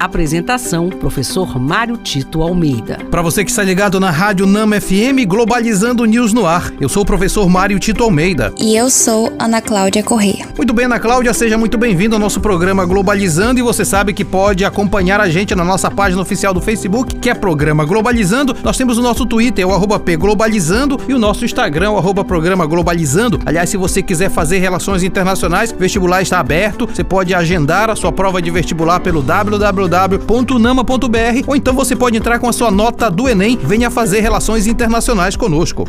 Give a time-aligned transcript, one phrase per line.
[0.00, 2.98] Apresentação: Professor Mário Tito Almeida.
[3.10, 6.72] Para você que está ligado na Rádio Nama FM, Globalizando News no ar.
[6.80, 8.50] Eu sou o professor Mário Tito Almeida.
[8.58, 10.48] E eu sou Ana Cláudia Correia.
[10.56, 13.60] Muito bem, Ana Cláudia, seja muito bem-vindo ao nosso programa Globalizando.
[13.60, 17.28] E você sabe que pode acompanhar a gente na nossa página oficial do Facebook, que
[17.28, 18.56] é Programa Globalizando.
[18.62, 22.24] Nós temos o nosso Twitter, o arroba P Globalizando, e o nosso Instagram, o arroba
[22.24, 23.38] Programa Globalizando.
[23.44, 26.86] Aliás, se você quiser fazer relações internacionais, vestibular está aberto.
[26.86, 32.16] Você pode agendar a sua prova de vestibular pelo www www.nama.br ou então você pode
[32.16, 33.58] entrar com a sua nota do Enem.
[33.60, 35.84] Venha fazer relações internacionais conosco.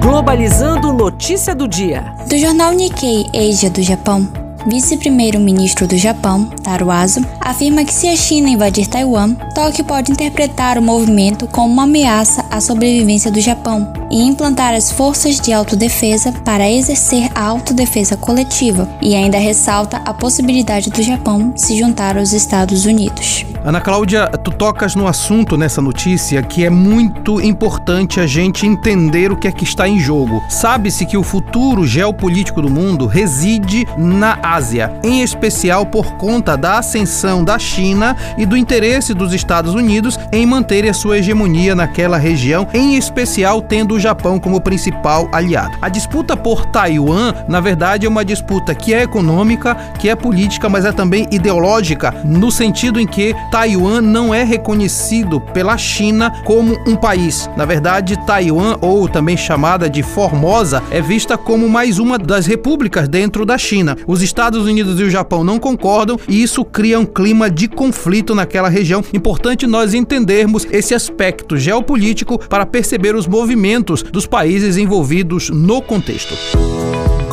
[0.00, 2.04] Globalizando notícia do dia.
[2.28, 4.28] Do jornal Nikkei Asia do Japão,
[4.66, 10.78] vice-primeiro-ministro do Japão, Taro Aso, afirma que se a China invadir Taiwan, Tóquio pode interpretar
[10.78, 16.32] o movimento como uma ameaça à sobrevivência do Japão e implantar as forças de autodefesa
[16.44, 22.32] para exercer a autodefesa coletiva, e ainda ressalta a possibilidade do Japão se juntar aos
[22.32, 23.53] Estados Unidos.
[23.66, 29.32] Ana Cláudia, tu tocas no assunto nessa notícia que é muito importante a gente entender
[29.32, 30.42] o que é que está em jogo.
[30.50, 36.78] Sabe-se que o futuro geopolítico do mundo reside na Ásia, em especial por conta da
[36.78, 42.18] ascensão da China e do interesse dos Estados Unidos em manter a sua hegemonia naquela
[42.18, 45.78] região, em especial tendo o Japão como principal aliado.
[45.80, 50.68] A disputa por Taiwan, na verdade, é uma disputa que é econômica, que é política,
[50.68, 56.76] mas é também ideológica, no sentido em que Taiwan não é reconhecido pela China como
[56.88, 57.48] um país.
[57.56, 63.06] Na verdade, Taiwan, ou também chamada de Formosa, é vista como mais uma das repúblicas
[63.08, 63.96] dentro da China.
[64.08, 68.34] Os Estados Unidos e o Japão não concordam e isso cria um clima de conflito
[68.34, 69.04] naquela região.
[69.14, 76.34] Importante nós entendermos esse aspecto geopolítico para perceber os movimentos dos países envolvidos no contexto.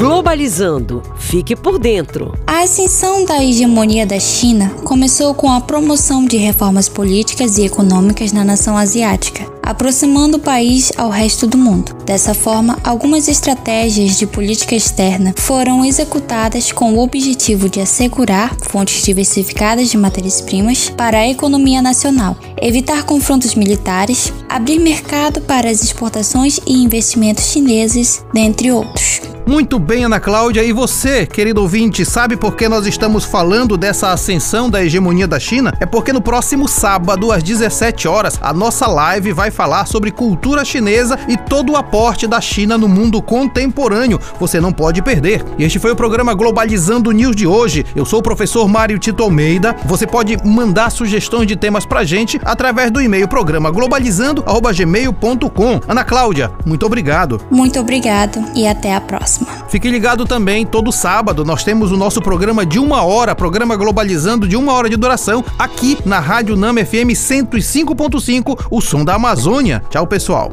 [0.02, 1.04] Globalizando.
[1.16, 2.34] Fique por dentro.
[2.48, 8.32] A ascensão da hegemonia da China começou com a promoção de reformas políticas e econômicas
[8.32, 11.96] na nação asiática, aproximando o país ao resto do mundo.
[12.04, 19.04] Dessa forma, algumas estratégias de política externa foram executadas com o objetivo de assegurar fontes
[19.04, 26.60] diversificadas de matérias-primas para a economia nacional, evitar confrontos militares, abrir mercado para as exportações
[26.66, 29.11] e investimentos chineses, dentre outros.
[29.48, 30.64] Muito bem, Ana Cláudia.
[30.64, 35.40] E você, querido ouvinte, sabe por que nós estamos falando dessa ascensão da hegemonia da
[35.40, 35.74] China?
[35.80, 40.64] É porque no próximo sábado, às 17 horas, a nossa live vai falar sobre cultura
[40.64, 44.20] chinesa e todo o aporte da China no mundo contemporâneo.
[44.40, 45.44] Você não pode perder.
[45.58, 47.84] E este foi o programa Globalizando News de hoje.
[47.96, 49.76] Eu sou o professor Mário Tito Almeida.
[49.86, 55.82] Você pode mandar sugestões de temas pra gente através do e-mail programa globalizando@gmail.com.
[55.88, 57.42] Ana Cláudia, muito obrigado.
[57.50, 59.66] Muito obrigado e até a próxima próxima.
[59.70, 64.48] Fique ligado também, todo sábado nós temos o nosso programa de uma hora, programa Globalizando
[64.48, 69.82] de uma hora de duração, aqui na Rádio Nama FM 105.5, o som da Amazônia.
[69.90, 70.52] Tchau, pessoal.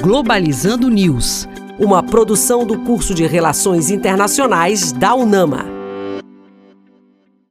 [0.00, 1.48] Globalizando News,
[1.78, 5.81] uma produção do curso de Relações Internacionais da UNAMA.